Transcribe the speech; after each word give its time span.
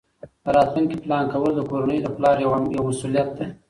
د 0.43 0.45
راتلونکي 0.57 0.95
پلان 1.03 1.23
کول 1.33 1.51
د 1.55 1.61
کورنۍ 1.69 1.97
د 2.01 2.07
پلار 2.15 2.35
یوه 2.45 2.57
مسؤلیت 2.89 3.29
ده. 3.37 3.45